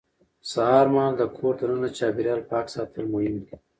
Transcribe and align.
سهار 0.51 0.85
مهال 0.93 1.13
د 1.17 1.23
کور 1.37 1.53
دننه 1.59 1.89
چاپېریال 1.97 2.41
پاک 2.51 2.65
ساتل 2.75 3.05
مهم 3.13 3.35
دي 3.45 3.53